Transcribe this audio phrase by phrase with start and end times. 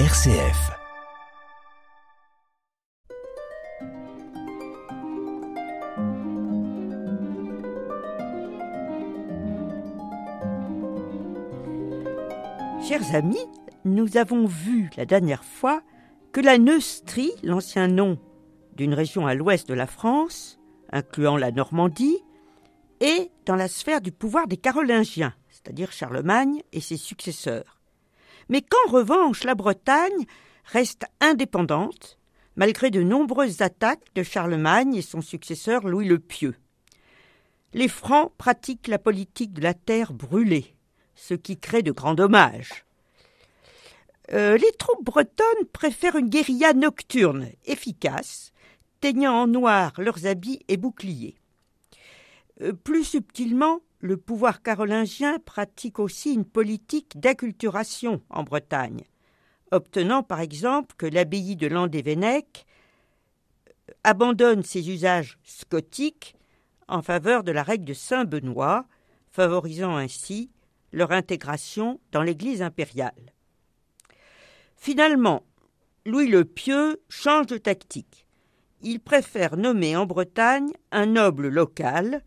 [0.00, 0.72] RCF.
[12.82, 13.38] Chers amis,
[13.84, 15.80] nous avons vu la dernière fois
[16.32, 18.18] que la Neustrie, l'ancien nom
[18.74, 20.58] d'une région à l'ouest de la France,
[20.90, 22.18] incluant la Normandie,
[22.98, 27.73] est dans la sphère du pouvoir des Carolingiens, c'est-à-dire Charlemagne et ses successeurs.
[28.48, 30.26] Mais qu'en revanche la Bretagne
[30.64, 32.18] reste indépendante,
[32.56, 36.56] malgré de nombreuses attaques de Charlemagne et son successeur Louis le Pieux.
[37.72, 40.74] Les Francs pratiquent la politique de la terre brûlée,
[41.16, 42.84] ce qui crée de grands dommages.
[44.32, 48.52] Euh, les troupes bretonnes préfèrent une guérilla nocturne, efficace,
[49.00, 51.36] teignant en noir leurs habits et boucliers.
[52.62, 59.02] Euh, plus subtilement, le pouvoir carolingien pratique aussi une politique d'acculturation en Bretagne,
[59.70, 62.66] obtenant par exemple que l'abbaye de Landévennec
[63.70, 66.36] euh, abandonne ses usages scotiques
[66.86, 68.84] en faveur de la règle de Saint-Benoît,
[69.30, 70.50] favorisant ainsi
[70.92, 73.32] leur intégration dans l'Église impériale.
[74.76, 75.44] Finalement,
[76.04, 78.26] Louis le Pieux change de tactique.
[78.82, 82.22] Il préfère nommer en Bretagne un noble local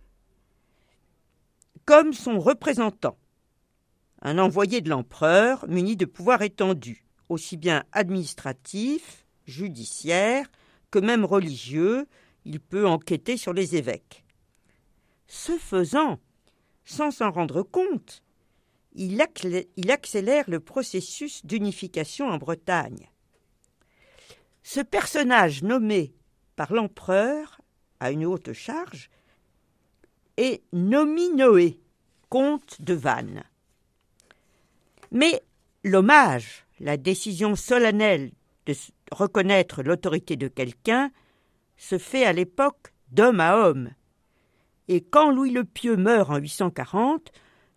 [1.88, 3.18] comme son représentant,
[4.22, 10.52] un envoyé de l'empereur muni de pouvoirs étendus, aussi bien administratifs, judiciaires
[10.92, 12.06] que même religieux,
[12.44, 14.26] il peut enquêter sur les évêques.
[15.28, 16.20] Ce faisant,
[16.84, 18.22] sans s'en rendre compte,
[18.94, 19.22] il,
[19.90, 23.10] accélère le processus d'unification en Bretagne.
[24.62, 26.14] Ce personnage nommé
[26.58, 27.62] par l'empereur
[28.02, 29.10] à une haute charge
[30.38, 31.80] et Nominoé,
[32.30, 33.44] comte de Vannes.
[35.12, 35.42] Mais
[35.84, 38.32] l'hommage, la décision solennelle
[38.66, 38.76] de
[39.12, 41.12] reconnaître l'autorité de quelqu'un,
[41.78, 43.92] se fait à l'époque d'homme à homme.
[44.88, 47.32] Et quand Louis le Pieux meurt en 840,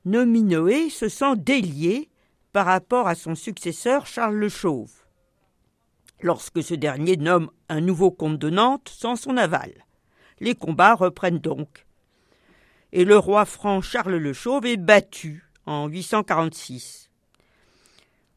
[0.05, 2.09] Nominoé se sent délié
[2.53, 5.05] par rapport à son successeur Charles le Chauve,
[6.21, 9.73] lorsque ce dernier nomme un nouveau comte de Nantes sans son aval.
[10.41, 11.87] Les combats reprennent donc
[12.93, 17.11] et le roi franc Charles le Chauve est battu en 846.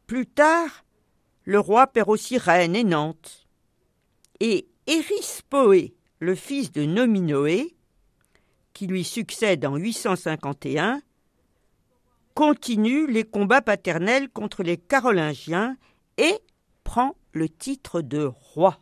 [0.07, 0.83] Plus tard,
[1.43, 3.47] le roi perd aussi Rennes et Nantes.
[4.39, 7.75] Et Érispoé, le fils de Nominoé,
[8.73, 11.01] qui lui succède en 851,
[12.33, 15.77] continue les combats paternels contre les Carolingiens
[16.17, 16.39] et
[16.83, 18.79] prend le titre de roi.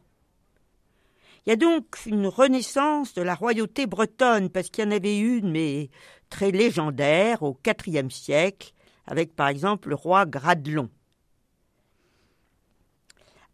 [1.46, 5.18] Il y a donc une renaissance de la royauté bretonne, parce qu'il y en avait
[5.18, 5.90] une, mais
[6.30, 8.74] très légendaire, au IVe siècle,
[9.08, 10.90] avec par exemple le roi Gradelon.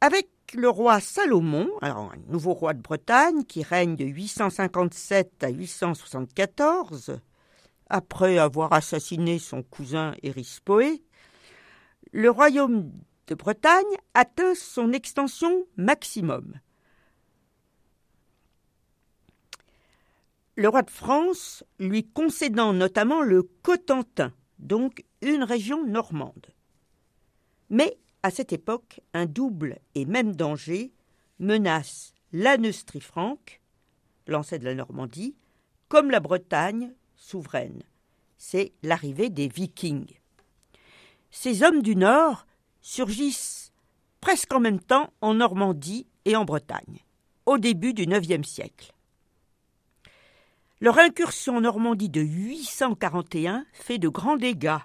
[0.02, 7.20] Avec le roi Salomon, un nouveau roi de Bretagne qui règne de 857 à 874,
[7.90, 11.04] après avoir assassiné son cousin Érispoé,
[12.12, 12.92] le royaume
[13.28, 13.84] de Bretagne
[14.14, 16.54] atteint son extension maximum.
[20.58, 26.48] Le roi de France lui concédant notamment le Cotentin, donc une région normande.
[27.70, 30.92] Mais à cette époque, un double et même danger
[31.38, 33.62] menace la Neustrie franque,
[34.26, 35.36] l'ancêtre de la Normandie,
[35.90, 37.84] comme la Bretagne souveraine.
[38.40, 40.20] C'est l'arrivée des Vikings.
[41.30, 42.48] Ces hommes du Nord
[42.82, 43.72] surgissent
[44.22, 47.06] presque en même temps en Normandie et en Bretagne,
[47.46, 48.97] au début du IXe siècle.
[50.80, 54.78] Leur incursion en Normandie de 841 fait de grands dégâts.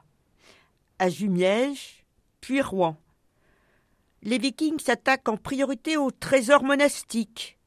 [0.99, 2.07] À Jumièges,
[2.41, 2.97] puis Rouen.
[4.23, 7.59] Les Vikings s'attaquent en priorité aux trésors monastiques,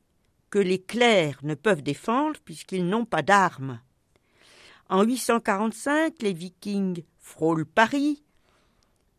[0.50, 3.80] que les clercs ne peuvent défendre puisqu'ils n'ont pas d'armes.
[4.90, 8.24] En 845, les Vikings frôlent Paris.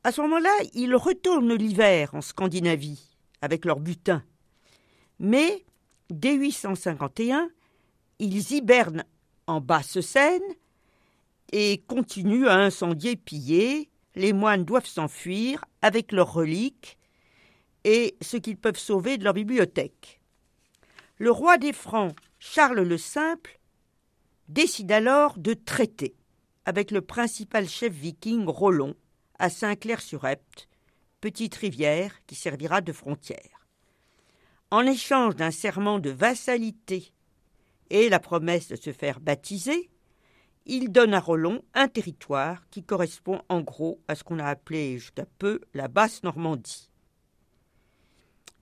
[0.02, 4.24] À ce moment-là, ils retournent l'hiver en Scandinavie avec leur butin.
[5.20, 5.64] Mais
[6.10, 7.50] dès 851,
[8.18, 9.04] ils hibernent
[9.46, 10.42] en Basse-Seine
[11.52, 13.90] et continuent à incendier, piller.
[14.14, 16.98] Les moines doivent s'enfuir avec leurs reliques
[17.84, 20.20] et ce qu'ils peuvent sauver de leur bibliothèque.
[21.18, 23.60] Le roi des Francs, Charles le Simple,
[24.48, 26.16] décide alors de traiter
[26.64, 28.94] avec le principal chef viking Rollon
[29.38, 30.68] à Saint-Clair-sur-Epte,
[31.20, 33.68] petite rivière qui servira de frontière.
[34.70, 37.12] En échange d'un serment de vassalité
[37.90, 39.90] et la promesse de se faire baptiser,
[40.64, 44.98] il donne à Rollon un territoire qui correspond en gros à ce qu'on a appelé
[44.98, 46.90] jusqu'à peu la basse Normandie.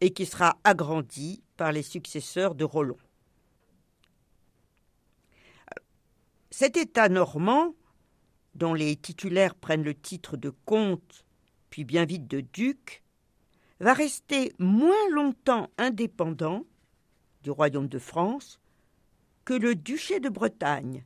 [0.00, 2.98] et qui sera agrandi par les successeurs de Rollon.
[6.50, 7.74] Cet État normand,
[8.54, 11.24] dont les titulaires prennent le titre de comte,
[11.70, 13.02] puis bien vite de duc,
[13.80, 16.66] va rester moins longtemps indépendant
[17.42, 18.60] du royaume de France
[19.44, 21.04] que le duché de Bretagne,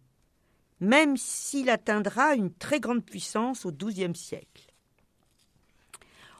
[0.80, 4.72] même s'il atteindra une très grande puissance au XIIe siècle.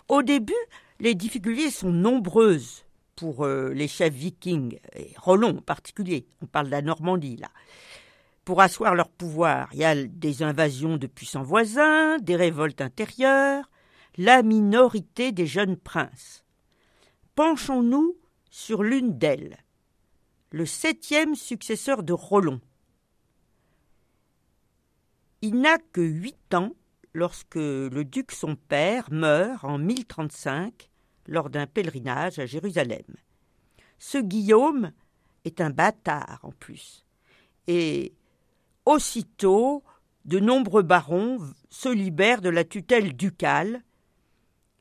[0.09, 0.55] Au début,
[1.01, 2.85] les difficultés sont nombreuses
[3.17, 7.51] pour euh, les chefs vikings, et Rollon en particulier, on parle de la Normandie là.
[8.45, 13.69] Pour asseoir leur pouvoir, il y a des invasions de puissants voisins, des révoltes intérieures,
[14.17, 16.45] la minorité des jeunes princes.
[17.35, 18.17] Penchons-nous
[18.51, 19.59] sur l'une d'elles,
[20.51, 22.61] le septième successeur de Rollon.
[25.43, 26.73] Il n'a que huit ans
[27.15, 30.91] lorsque le duc son père meurt en 1035
[31.27, 33.05] lors d'un pèlerinage à Jérusalem.
[33.99, 34.93] Ce Guillaume
[35.45, 37.05] est un bâtard en plus.
[37.67, 38.15] Et
[38.87, 39.85] aussitôt,
[40.25, 41.39] de nombreux barons
[41.71, 43.83] se libèrent de la tutelle ducale.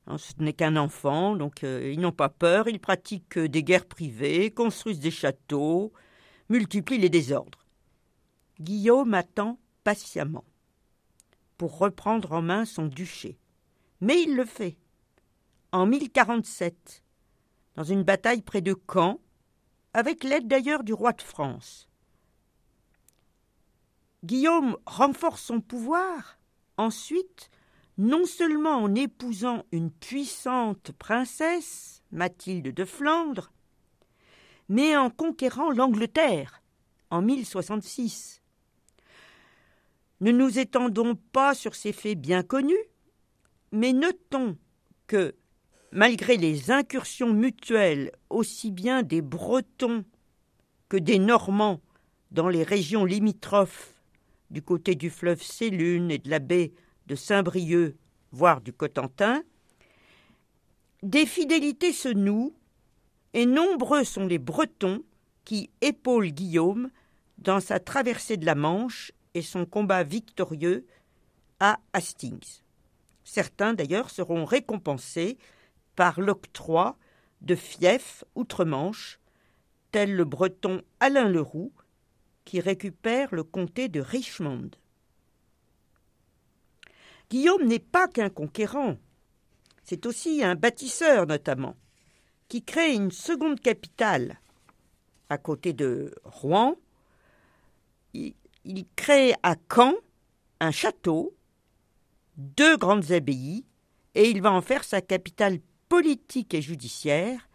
[0.08, 3.86] Hein, ce n'est qu'un enfant, donc euh, ils n'ont pas peur, ils pratiquent des guerres
[3.86, 5.92] privées, construisent des châteaux,
[6.50, 7.66] multiplient les désordres.
[8.60, 10.46] Guillaume attend patiemment
[11.58, 13.38] pour reprendre en main son duché.
[14.02, 14.78] Mais il le fait.
[15.72, 17.04] En 1047,
[17.76, 19.20] dans une bataille près de Caen,
[19.94, 21.90] avec l'aide d'ailleurs du roi de France.
[24.24, 26.40] Guillaume renforce son pouvoir
[26.78, 27.50] ensuite,
[27.98, 33.52] non seulement en épousant une puissante princesse, Mathilde de Flandre,
[34.70, 36.62] mais en conquérant l'Angleterre
[37.10, 38.42] en 1066.
[40.22, 42.76] Ne nous étendons pas sur ces faits bien connus,
[43.72, 44.58] mais notons
[45.08, 45.36] que,
[45.92, 50.06] malgré les incursions mutuelles aussi bien des Bretons
[50.90, 51.82] que des Normands
[52.32, 53.94] dans les régions limitrophes
[54.50, 56.72] du côté du fleuve Sélune et de la baie
[57.08, 57.96] de Saint-Brieuc,
[58.32, 59.44] voire du Cotentin,
[61.04, 62.54] des fidélités se nouent,
[63.34, 65.04] et nombreux sont les Bretons
[65.46, 66.90] qui épaulent Guillaume
[67.38, 70.86] dans sa traversée de la Manche et son combat victorieux
[71.60, 72.62] à Hastings.
[73.24, 75.38] Certains d'ailleurs seront récompensés
[75.96, 76.98] par l'octroi
[77.42, 79.20] de fiefs outre-Manche,
[79.92, 81.72] tel le breton Alain Leroux,
[82.46, 84.72] qui récupère le comté de Richmond.
[87.30, 88.98] Guillaume n'est pas qu'un conquérant,
[89.84, 91.76] c'est aussi un bâtisseur notamment,
[92.48, 94.40] qui crée une seconde capitale
[95.30, 96.76] à côté de Rouen.
[98.14, 99.94] Il crée à Caen
[100.60, 101.36] un château,
[102.38, 103.66] deux grandes abbayes,
[104.16, 105.60] et il va en faire sa capitale
[105.90, 107.48] politique et judiciaire,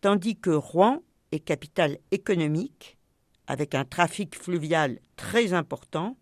[0.00, 1.02] tandis que Rouen
[1.32, 2.96] est capitale économique,
[3.46, 6.16] avec un trafic fluvial très important,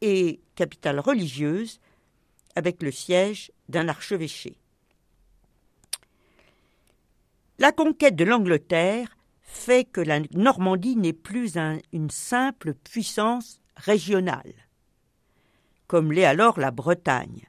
[0.00, 1.80] et capitale religieuse,
[2.54, 4.56] avec le siège d'un archevêché.
[7.58, 11.56] La conquête de l'Angleterre fait que la Normandie n'est plus
[11.92, 14.52] une simple puissance régionale,
[15.86, 17.48] comme l'est alors la Bretagne.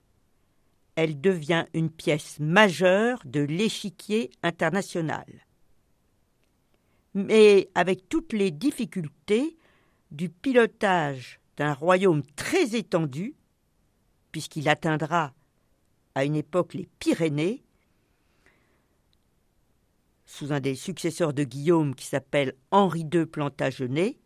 [0.96, 5.26] Elle devient une pièce majeure de l'échiquier international.
[7.16, 9.58] Mais avec toutes les difficultés
[10.12, 13.36] du pilotage d'un royaume très étendu,
[14.34, 15.32] puisqu'il atteindra
[16.16, 17.64] à une époque les Pyrénées,
[20.26, 24.18] sous un des successeurs de Guillaume qui s'appelle Henri II Plantagenet,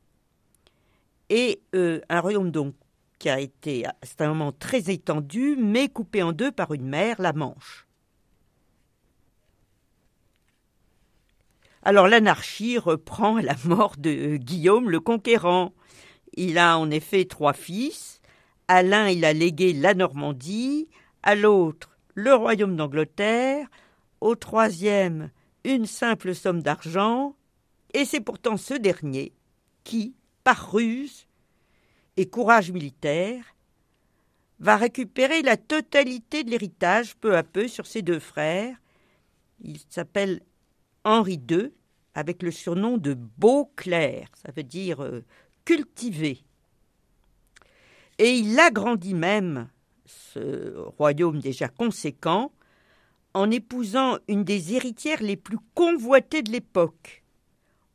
[1.29, 2.73] et euh, un royaume donc
[3.19, 7.21] qui a été à un moment très étendu, mais coupé en deux par une mer,
[7.21, 7.85] la Manche.
[11.83, 15.73] Alors l'anarchie reprend à la mort de Guillaume le Conquérant.
[16.33, 18.16] Il a en effet trois fils.
[18.67, 20.89] À l'un, il a légué la Normandie,
[21.24, 23.67] à l'autre, le royaume d'Angleterre,
[24.19, 25.29] au troisième,
[25.63, 27.36] une simple somme d'argent,
[27.93, 29.33] et c'est pourtant ce dernier
[29.83, 31.27] qui, par ruse
[32.17, 33.55] et courage militaire,
[34.59, 38.75] va récupérer la totalité de l'héritage peu à peu sur ses deux frères.
[39.62, 40.41] Il s'appelle
[41.03, 41.71] Henri II,
[42.15, 45.24] avec le surnom de Beauclerc, ça veut dire euh,
[45.65, 46.43] cultivé.
[48.19, 49.69] Et il agrandit même
[50.05, 52.51] ce royaume déjà conséquent
[53.33, 57.24] en épousant une des héritières les plus convoitées de l'époque,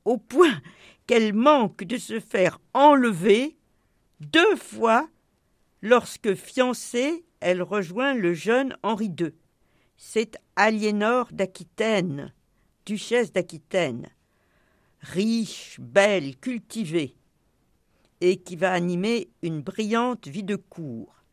[0.05, 0.61] au point
[1.07, 3.57] qu'elle manque de se faire enlever
[4.21, 5.09] deux fois
[5.81, 9.33] lorsque fiancée elle rejoint le jeune Henri II.
[9.97, 12.33] C'est Aliénor d'Aquitaine,
[12.87, 14.09] duchesse d'Aquitaine,
[15.01, 17.17] riche, belle, cultivée,
[18.23, 21.25] et qui va animer une brillante vie de cour.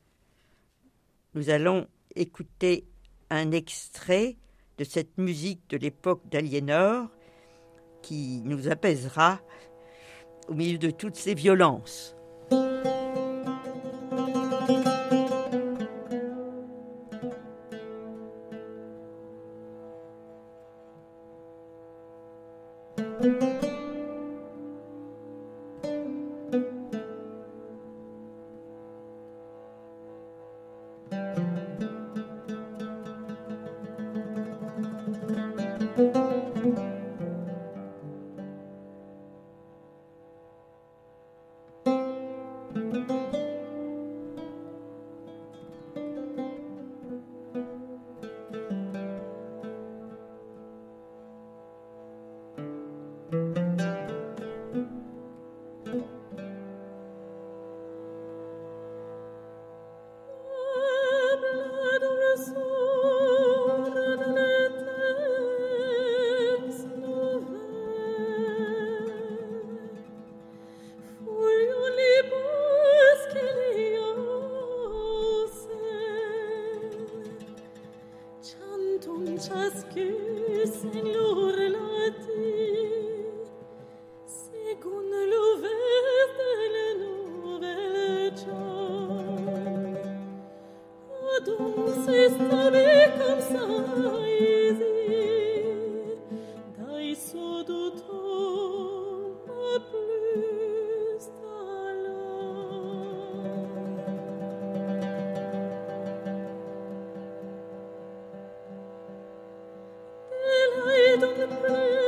[1.35, 2.87] Nous allons écouter
[3.29, 4.37] un extrait
[4.79, 7.07] de cette musique de l'époque d'Aliénor
[8.01, 9.39] qui nous apaisera
[10.47, 12.15] au milieu de toutes ces violences.
[111.21, 111.98] Auguste, c'est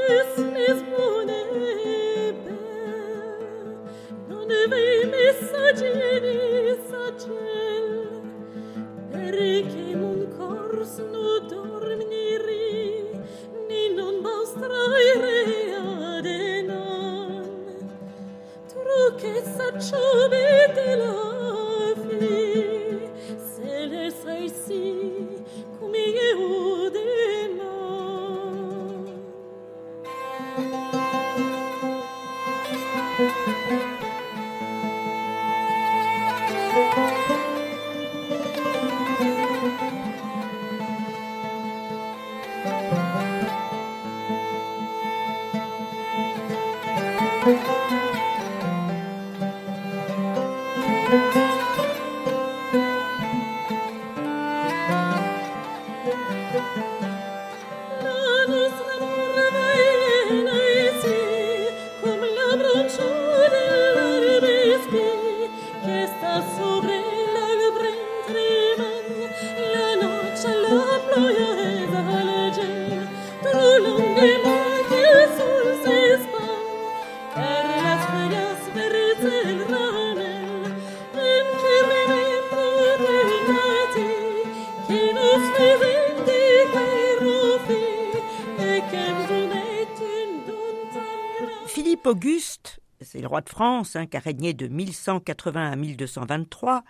[93.32, 96.84] roi de France hein, qui a régné de 1180 à 1223,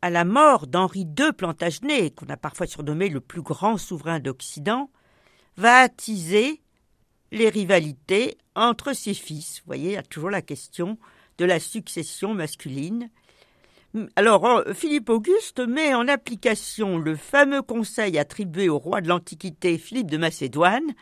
[0.00, 4.90] à la mort d'Henri II Plantagenet, qu'on a parfois surnommé le plus grand souverain d'Occident,
[5.56, 6.60] va attiser
[7.32, 9.58] les rivalités entre ses fils.
[9.58, 10.98] Vous voyez, il y a toujours la question
[11.38, 13.10] de la succession masculine.
[14.14, 20.12] Alors, Philippe Auguste met en application le fameux conseil attribué au roi de l'Antiquité Philippe
[20.12, 20.94] de Macédoine,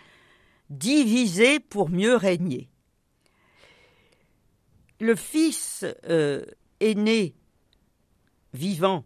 [0.71, 2.71] diviser pour mieux régner.
[5.01, 6.45] Le fils euh,
[6.81, 7.35] aîné
[8.55, 9.05] vivant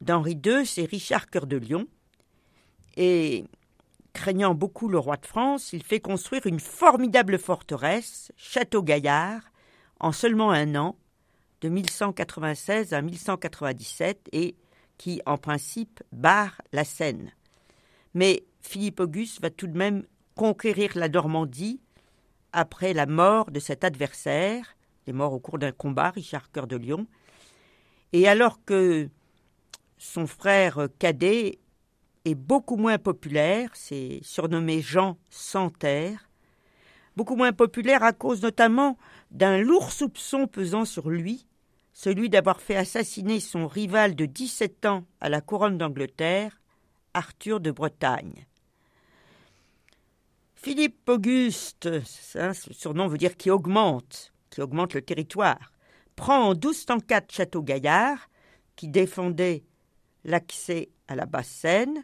[0.00, 1.86] d'Henri II, c'est Richard Cœur de Lion,
[2.96, 3.44] et
[4.12, 9.42] craignant beaucoup le roi de France, il fait construire une formidable forteresse, Château Gaillard,
[10.00, 10.96] en seulement un an,
[11.60, 14.56] de 1196 à 1197, et
[14.96, 17.32] qui, en principe, barre la Seine.
[18.14, 21.80] Mais Philippe Auguste va tout de même conquérir la Normandie
[22.52, 24.76] après la mort de cet adversaire,
[25.08, 27.06] est mort au cours d'un combat, Richard Cœur de Lion,
[28.12, 29.08] et alors que
[29.98, 31.58] son frère cadet
[32.24, 36.28] est beaucoup moins populaire, c'est surnommé Jean Santerre,
[37.16, 38.96] beaucoup moins populaire à cause notamment
[39.30, 41.46] d'un lourd soupçon pesant sur lui,
[41.92, 46.60] celui d'avoir fait assassiner son rival de 17 ans à la couronne d'Angleterre,
[47.14, 48.46] Arthur de Bretagne.
[50.54, 55.72] Philippe Auguste, ce surnom veut dire qui augmente, qui augmente le territoire,
[56.16, 58.28] prend en 1204 Château-Gaillard,
[58.74, 59.62] qui défendait
[60.24, 62.02] l'accès à la basse Seine,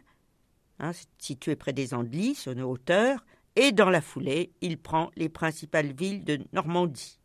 [0.79, 3.25] hein, situé près des Andelys, sur une hauteur,
[3.57, 7.19] et dans la foulée, il prend les principales villes de Normandie.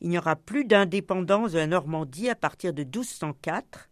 [0.00, 3.90] Il n'y aura plus d'indépendance de la Normandie à partir de 1204.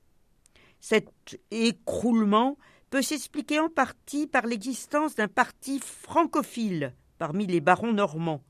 [0.79, 1.11] Cet
[1.51, 2.57] écroulement
[2.91, 8.45] peut s'expliquer en partie par l'existence d'un parti francophile parmi les barons normands.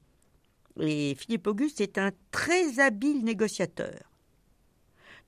[0.80, 3.99] Et Philippe Auguste est un très habile négociateur.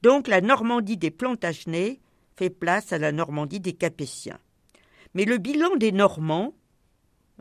[0.02, 2.00] Donc la Normandie des Plantagenets
[2.36, 4.38] fait place à la Normandie des Capétiens.
[5.14, 6.54] Mais le bilan des Normands,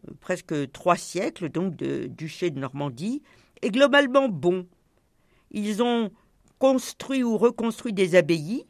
[0.08, 3.22] euh, presque trois siècles donc de duché de Normandie,
[3.62, 4.68] est globalement bon.
[5.52, 6.12] Ils ont
[6.60, 8.66] construit ou reconstruit des abbayes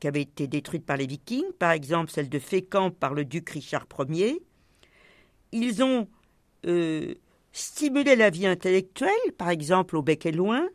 [0.00, 3.48] qui avaient été détruites par les Vikings, par exemple celle de Fécamp par le duc
[3.50, 4.42] Richard Ier.
[5.52, 6.08] Ils ont
[6.66, 7.14] euh,
[7.56, 10.68] stimulé la vie intellectuelle, par exemple au Bec et Loin.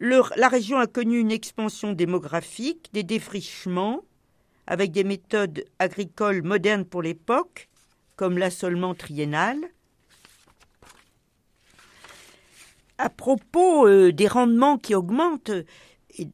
[0.00, 4.02] la région a connu une expansion démographique, des défrichements,
[4.66, 7.68] avec des méthodes agricoles modernes pour l'époque,
[8.16, 9.58] comme l'assolement triennal.
[12.98, 15.52] À propos euh, des rendements qui augmentent,
[16.18, 16.30] il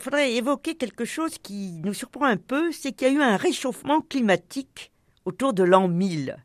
[0.00, 3.36] faudrait évoquer quelque chose qui nous surprend un peu, c'est qu'il y a eu un
[3.36, 4.92] réchauffement climatique
[5.26, 6.42] autour de l'an 1000.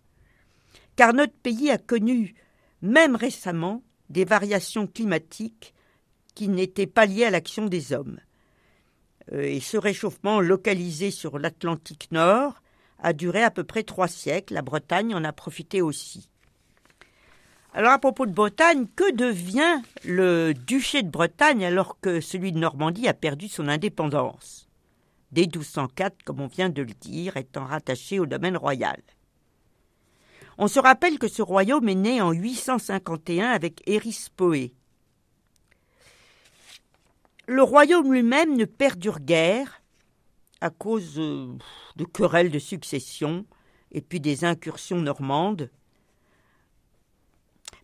[0.97, 2.33] Car notre pays a connu,
[2.81, 5.75] même récemment, des variations climatiques
[6.35, 8.19] qui n'étaient pas liées à l'action des hommes.
[9.31, 12.61] Euh, et ce réchauffement localisé sur l'Atlantique Nord
[12.99, 14.55] a duré à peu près trois siècles.
[14.55, 16.29] La Bretagne en a profité aussi.
[17.73, 22.57] Alors à propos de Bretagne, que devient le duché de Bretagne alors que celui de
[22.57, 24.67] Normandie a perdu son indépendance?
[25.31, 28.99] Dès 1204, comme on vient de le dire, étant rattaché au domaine royal.
[30.57, 33.83] On se rappelle que ce royaume est né en 851 avec
[34.35, 34.73] Poé.
[37.47, 39.81] Le royaume lui-même ne perdure guère
[40.59, 41.53] à cause euh,
[41.95, 43.45] de querelles de succession
[43.91, 45.69] et puis des incursions normandes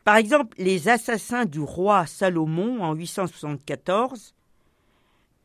[0.04, 4.36] par exemple, les assassins du roi Salomon en 874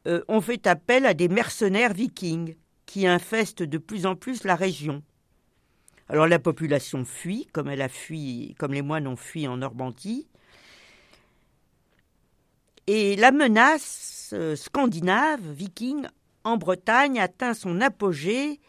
[0.07, 4.57] euh, ont fait appel à des mercenaires vikings qui infestent de plus en plus la
[4.57, 5.03] région.
[6.09, 10.27] Alors la population fuit, comme elle a fui, comme les moines ont fui en Normandie,
[12.87, 16.07] et la menace euh, scandinave, viking,
[16.43, 18.61] en Bretagne atteint son apogée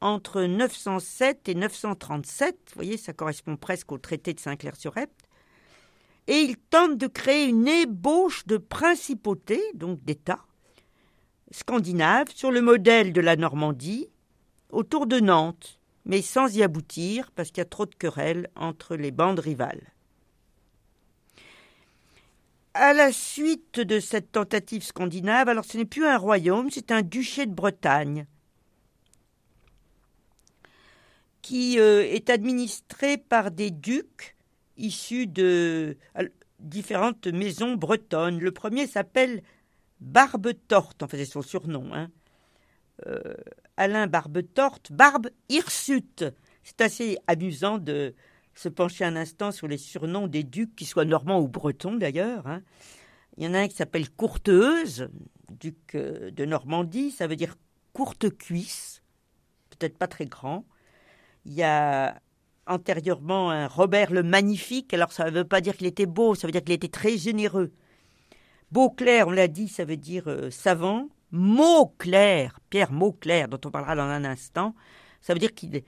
[0.00, 2.56] entre 907 et 937.
[2.56, 5.28] Vous voyez, ça correspond presque au traité de Saint-Clair-sur-Epte.
[6.26, 10.44] Et il tente de créer une ébauche de principauté, donc d'État,
[11.52, 14.08] scandinave, sur le modèle de la Normandie,
[14.70, 15.77] autour de Nantes,
[16.08, 19.92] mais sans y aboutir parce qu'il y a trop de querelles entre les bandes rivales.
[22.74, 27.02] À la suite de cette tentative scandinave, alors ce n'est plus un royaume, c'est un
[27.02, 28.26] duché de Bretagne
[31.42, 34.36] qui euh, est administré par des ducs
[34.76, 35.96] issus de
[36.60, 38.38] différentes maisons bretonnes.
[38.38, 39.42] Le premier s'appelle
[40.00, 41.92] Barbe Torte, en fait c'est son surnom.
[41.92, 42.10] Hein.
[43.06, 43.34] Euh,
[43.76, 46.24] Alain Barbe Torte, Barbe Hirsute.
[46.62, 48.14] C'est assez amusant de
[48.54, 52.46] se pencher un instant sur les surnoms des ducs, qu'ils soient normands ou bretons d'ailleurs.
[52.46, 52.62] Hein.
[53.36, 55.08] Il y en a un qui s'appelle Courteuse,
[55.48, 57.56] duc euh, de Normandie, ça veut dire
[57.92, 59.02] courte cuisse,
[59.70, 60.64] peut-être pas très grand.
[61.44, 62.20] Il y a
[62.66, 64.92] antérieurement un Robert le Magnifique.
[64.92, 67.16] Alors ça ne veut pas dire qu'il était beau, ça veut dire qu'il était très
[67.16, 67.72] généreux.
[68.70, 71.08] Beauclerc, on l'a dit, ça veut dire euh, savant.
[71.30, 74.74] Mauclair, Pierre Mauclair, dont on parlera dans un instant,
[75.20, 75.82] ça veut dire qu'il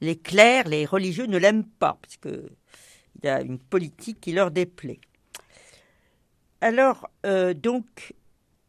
[0.00, 5.00] les clercs, les religieux ne l'aiment pas, parce qu'il a une politique qui leur déplaît.
[6.60, 8.14] Alors, euh, donc,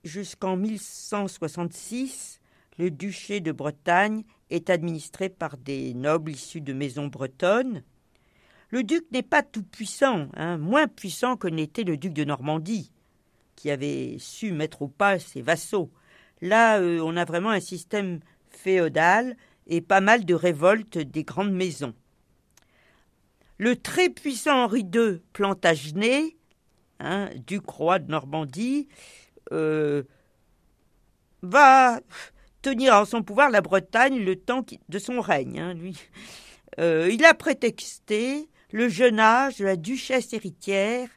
[0.04, 2.40] jusqu'en 1166,
[2.78, 7.84] le duché de Bretagne est administré par des nobles issus de maisons bretonnes.
[8.70, 12.92] Le duc n'est pas tout puissant, hein, moins puissant que n'était le duc de Normandie,
[13.56, 15.92] qui avait su mettre au pas ses vassaux.
[16.42, 18.20] Là, euh, on a vraiment un système
[18.50, 19.36] féodal
[19.68, 21.94] et pas mal de révoltes des grandes maisons.
[23.58, 26.36] Le très puissant Henri II Plantagenet,
[27.00, 28.88] hein, duc roi de Normandie,
[29.52, 30.04] euh,
[31.42, 32.02] va
[32.62, 35.60] tenir en son pouvoir la Bretagne le temps de son règne.
[35.60, 35.98] Hein, lui.
[36.80, 41.08] Euh, il a prétexté le jeune âge de la duchesse héritière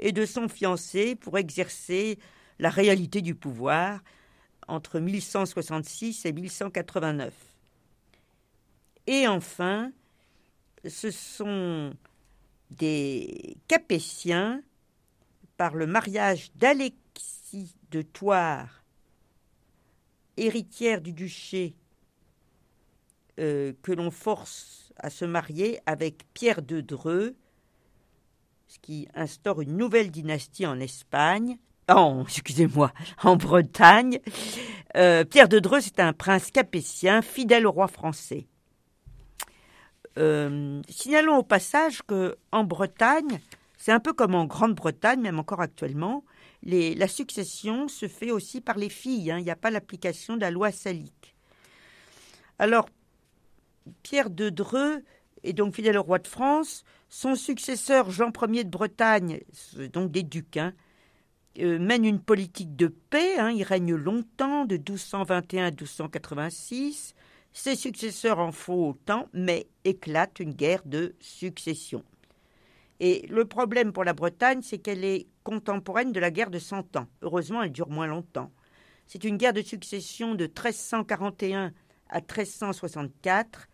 [0.00, 2.18] et de son fiancé pour exercer
[2.58, 4.00] la réalité du pouvoir
[4.68, 7.32] entre 1166 et 1189.
[9.06, 9.92] Et enfin,
[10.86, 11.94] ce sont
[12.70, 14.62] des Capétiens
[15.56, 18.82] par le mariage d'Alexis de Thouars,
[20.36, 21.74] héritière du duché,
[23.38, 27.36] euh, que l'on force à se marier avec Pierre de Dreux,
[28.68, 31.58] ce qui instaure une nouvelle dynastie en Espagne,
[31.90, 32.92] oh, excusez-moi,
[33.22, 34.20] en Bretagne.
[34.96, 38.46] Euh, Pierre de Dreux, c'est un prince capétien, fidèle au roi français.
[40.18, 43.40] Euh, signalons au passage que en Bretagne,
[43.76, 46.24] c'est un peu comme en Grande-Bretagne, même encore actuellement,
[46.62, 49.30] la succession se fait aussi par les filles.
[49.30, 49.38] Hein.
[49.38, 51.34] Il n'y a pas l'application de la loi salique.
[52.58, 52.88] Alors,
[54.02, 55.02] Pierre de Dreux
[55.42, 56.84] est donc fidèle au roi de France.
[57.10, 59.40] Son successeur, Jean Ier de Bretagne,
[59.92, 60.72] donc des ducs, hein,
[61.58, 63.38] mène une politique de paix.
[63.38, 63.50] Hein.
[63.50, 67.14] il règne longtemps, de 1221 à 1286.
[67.52, 72.02] Ses successeurs en font autant, mais éclate une guerre de succession.
[73.00, 76.96] Et le problème pour la Bretagne, c'est qu'elle est contemporaine de la guerre de Cent
[76.96, 77.06] Ans.
[77.22, 78.50] Heureusement, elle dure moins longtemps.
[79.06, 81.72] C'est une guerre de succession de 1341
[82.08, 83.68] à 1364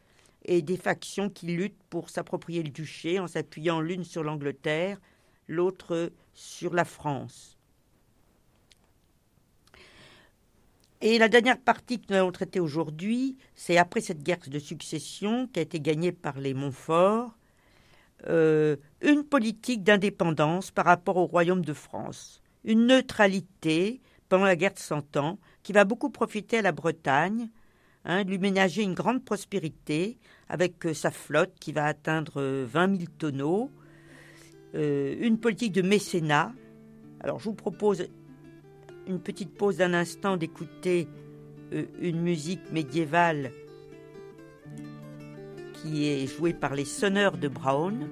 [0.44, 4.98] et des factions qui luttent pour s'approprier le duché en s'appuyant l'une sur l'Angleterre,
[5.46, 7.59] l'autre sur la France.
[11.02, 15.46] Et la dernière partie que nous allons traiter aujourd'hui, c'est après cette guerre de succession
[15.46, 17.34] qui a été gagnée par les Montfort,
[18.28, 24.74] euh, une politique d'indépendance par rapport au royaume de France, une neutralité pendant la guerre
[24.74, 27.48] de Cent Ans qui va beaucoup profiter à la Bretagne,
[28.04, 30.18] hein, lui ménager une grande prospérité
[30.50, 33.70] avec euh, sa flotte qui va atteindre 20 euh, 000 tonneaux,
[34.74, 36.52] une politique de mécénat.
[37.20, 38.06] Alors je vous propose
[39.06, 41.08] une petite pause d'un instant d'écouter
[41.72, 43.52] euh, une musique médiévale
[45.74, 48.08] qui est jouée par les sonneurs de Brown.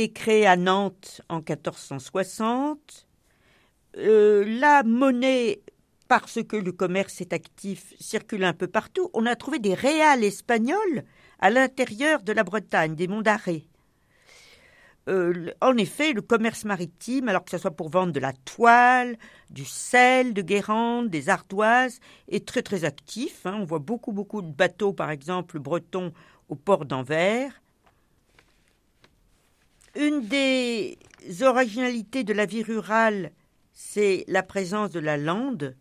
[0.00, 3.06] L'université est créée à Nantes en 1460.
[3.98, 5.60] Euh, la monnaie,
[6.08, 9.10] parce que le commerce est actif, circule un peu partout.
[9.12, 11.04] On a trouvé des réals espagnols
[11.38, 13.64] à l'intérieur de la Bretagne, des monts d'arrêt.
[15.08, 19.18] Euh, en effet, le commerce maritime, alors que ce soit pour vendre de la toile,
[19.50, 23.44] du sel de Guérande, des ardoises, est très très actif.
[23.44, 23.58] Hein.
[23.60, 26.12] On voit beaucoup beaucoup de bateaux, par exemple bretons,
[26.48, 27.59] au port d'Anvers.
[29.96, 30.98] Une des
[31.40, 33.32] originalités de la vie rurale,
[33.72, 35.74] c'est la présence de la lande,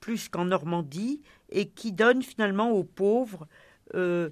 [0.00, 3.48] plus qu'en Normandie, et qui donne finalement aux pauvres
[3.94, 4.30] euh,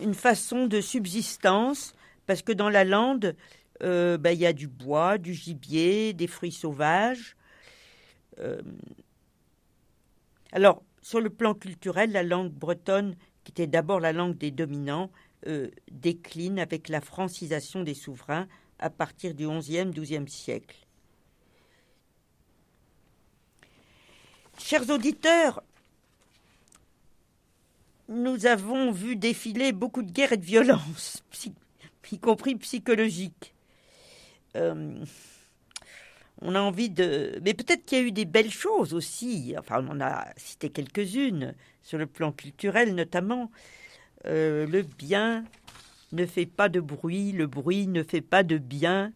[0.00, 1.94] une façon de subsistance,
[2.26, 3.36] parce que dans la lande,
[3.82, 7.36] euh, ben, il y a du bois, du gibier, des fruits sauvages.
[8.38, 8.60] Euh,
[10.52, 15.10] alors, sur le plan culturel, la langue bretonne, qui était d'abord la langue des dominants,
[15.46, 18.48] euh, décline avec la francisation des souverains
[18.78, 20.76] à partir du XIe, XIIe siècle.
[24.58, 25.62] Chers auditeurs,
[28.08, 31.22] nous avons vu défiler beaucoup de guerres et de violences,
[32.12, 33.54] y compris psychologiques.
[34.56, 35.04] Euh,
[36.40, 37.38] on a envie de...
[37.42, 39.54] Mais peut-être qu'il y a eu des belles choses aussi.
[39.58, 43.50] Enfin, on en a cité quelques-unes, sur le plan culturel notamment.
[44.26, 45.44] Euh, le bien
[46.12, 49.12] ne fait pas de bruit, le bruit ne fait pas de bien.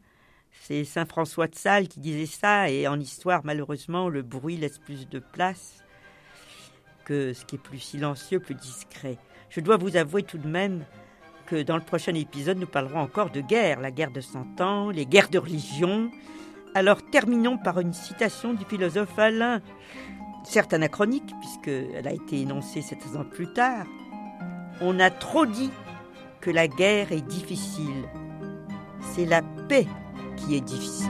[0.61, 4.79] C'est Saint François de Sales qui disait ça, et en histoire, malheureusement, le bruit laisse
[4.79, 5.83] plus de place
[7.05, 9.19] que ce qui est plus silencieux, plus discret.
[9.51, 10.85] Je dois vous avouer tout de même
[11.47, 14.91] que dans le prochain épisode, nous parlerons encore de guerre, la guerre de Cent Ans,
[14.91, 16.11] les guerres de religion.
[16.75, 19.61] Alors terminons par une citation du philosophe Alain,
[20.45, 23.87] certes anachronique, puisqu'elle a été énoncée sept ans plus tard.
[24.85, 25.71] On a trop dit
[26.41, 28.09] que la guerre est difficile.
[29.15, 29.87] C'est la paix
[30.37, 31.07] qui est difficile.